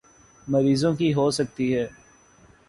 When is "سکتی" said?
1.31-1.73